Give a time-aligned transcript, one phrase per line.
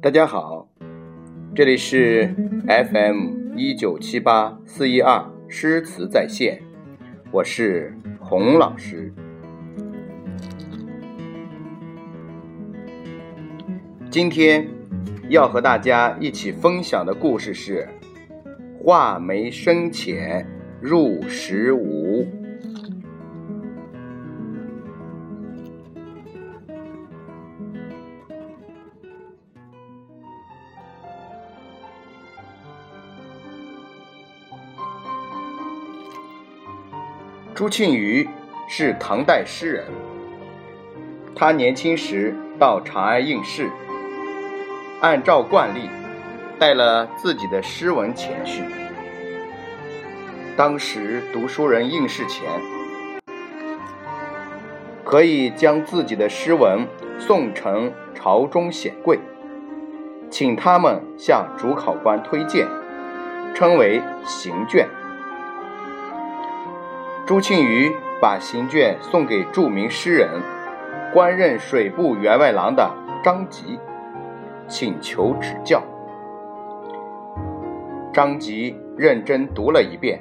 [0.00, 0.68] 大家好，
[1.54, 2.34] 这里是
[2.66, 6.62] FM 一九七八四一二诗词在线，
[7.30, 9.12] 我是洪老师。
[14.10, 14.66] 今天
[15.28, 17.86] 要和大家一起分享的故事是
[18.82, 20.46] 《画眉深浅
[20.80, 22.22] 入时无》。
[37.54, 38.28] 朱庆余
[38.68, 39.84] 是唐代诗人，
[41.34, 43.68] 他年轻时到长安应试。
[45.00, 45.90] 按照惯例，
[46.56, 48.62] 带了自己的诗文前去。
[50.58, 52.50] 当时读书人应试前，
[55.04, 56.84] 可以将自己的诗文
[57.16, 59.20] 送呈朝中显贵，
[60.28, 62.66] 请他们向主考官推荐，
[63.54, 64.88] 称为行卷。
[67.24, 70.28] 朱庆余把行卷送给著名诗人、
[71.14, 73.78] 官任水部员外郎的张籍。
[74.66, 75.80] 请求指教。
[78.12, 80.20] 张籍认真读了一遍，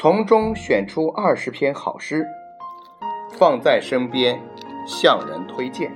[0.00, 2.26] 从中选出二十篇好诗，
[3.32, 4.40] 放在身边，
[4.86, 5.92] 向人推荐。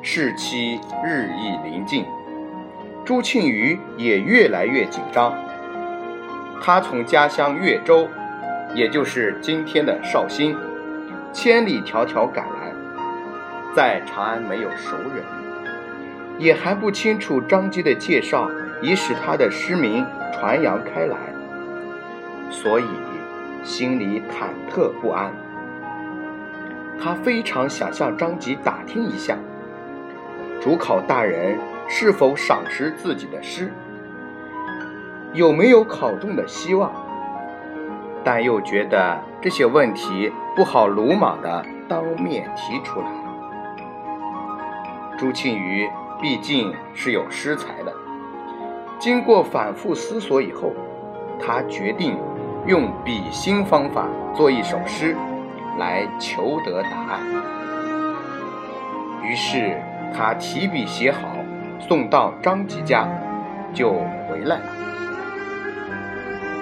[0.00, 2.06] 事期日益临近，
[3.04, 5.36] 朱庆余也越来越紧张。
[6.62, 8.06] 他从家乡越州，
[8.76, 10.56] 也就是今天的绍兴，
[11.32, 12.72] 千里迢迢赶来。
[13.74, 15.24] 在长安没有熟人，
[16.38, 18.48] 也还不清楚张籍的介绍
[18.80, 21.16] 已使他的诗名传扬开来，
[22.50, 22.86] 所以
[23.62, 25.32] 心里忐忑不安。
[27.00, 29.36] 他非常想向张籍打听一下，
[30.60, 33.72] 主考大人是否赏识自己的诗，
[35.32, 36.90] 有没有考中的希望，
[38.24, 43.06] 但又觉得这些问题不好鲁莽的当面提出来。
[45.16, 45.88] 朱庆余
[46.20, 47.92] 毕竟是有诗才的，
[48.98, 50.72] 经过反复思索以后，
[51.38, 52.18] 他决定
[52.68, 55.16] 用比心方法做一首诗，
[55.78, 57.18] 来求得答案。
[59.24, 59.80] 于是
[60.14, 61.20] 他提笔写好，
[61.80, 63.08] 送到张籍家，
[63.72, 63.94] 就
[64.28, 64.62] 回来了。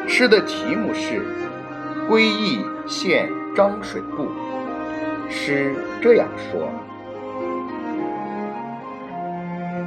[0.07, 1.21] 诗的题目是
[2.09, 4.27] 《归义县张水部》，
[5.29, 6.69] 诗这样说。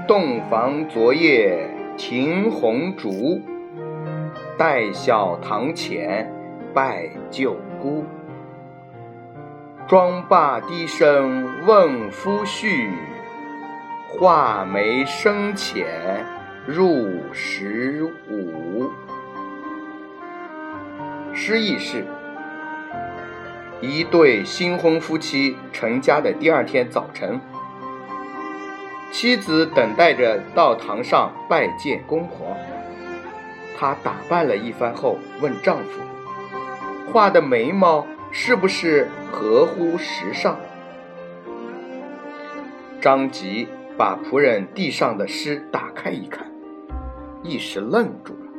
[0.06, 3.42] 洞房昨夜停红烛，
[4.60, 6.30] 待小堂前
[6.74, 8.04] 拜舅姑。
[9.88, 12.90] 妆罢低声问夫婿，
[14.10, 15.88] 画眉深浅
[16.66, 18.92] 入时午。
[21.34, 22.06] 诗意是：
[23.80, 27.40] 一对新婚夫妻成家的第二天早晨。
[29.10, 32.58] 妻子等待着到堂上拜见公婆，
[33.80, 36.02] 她打扮了一番后问丈夫
[37.14, 40.60] ：“画的眉毛是不是合乎时尚？”
[43.00, 46.46] 张籍把仆人递上的诗打开一看，
[47.42, 48.52] 一时愣住了，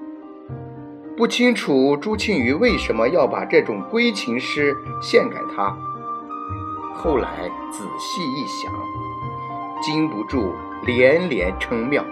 [1.18, 5.76] 不清楚朱庆余为什么要把这种闺情诗献给他。
[6.94, 8.72] 后来仔细一想。
[9.82, 10.52] 禁不住
[10.84, 12.04] 连连称妙。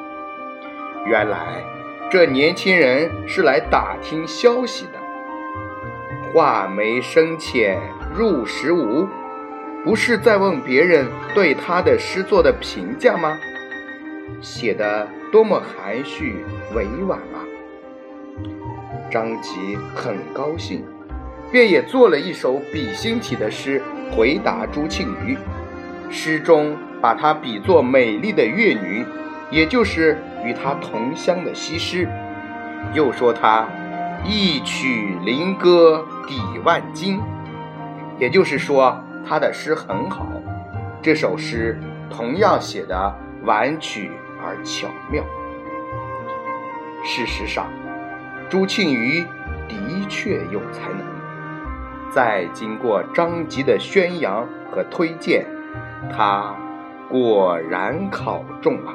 [1.07, 1.63] 原来
[2.11, 4.93] 这年轻人是来打听消息的。
[6.33, 7.79] 画眉深浅
[8.15, 9.07] 入时无，
[9.85, 13.39] 不是在问别人对他的诗作的评价吗？
[14.41, 17.45] 写的多么含蓄委婉啊！
[19.11, 20.85] 张籍很高兴，
[21.53, 25.37] 便也做了一首比心体的诗回答朱庆余。
[26.11, 26.77] 诗中。
[27.01, 29.07] 把她比作美丽的月女，
[29.53, 32.09] 也就是与他同乡的西施。
[32.95, 33.69] 又说他
[34.25, 37.21] 一曲灵歌抵万金，
[38.19, 40.27] 也就是说他的诗很好。
[41.03, 41.81] 这首诗
[42.11, 43.15] 同样写得
[43.45, 44.11] 婉曲
[44.43, 45.23] 而巧妙。
[47.05, 47.67] 事实上，
[48.49, 49.23] 朱庆余
[49.69, 51.01] 的确有才能。
[52.11, 55.47] 在经过张籍的宣扬和推荐，
[56.11, 56.55] 他。
[57.11, 58.93] 果然考中了。